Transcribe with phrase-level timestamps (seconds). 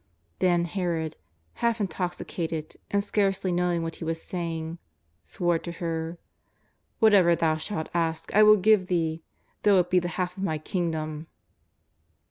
[0.39, 1.15] Then Herod,
[1.61, 4.79] half intoxicated, and scarcely knowing what he was say ing,
[5.23, 6.17] swore to her:"
[6.99, 9.21] Whatsoever thou shalt ask I will give thee,
[9.61, 11.27] though it be the half of my kingdom."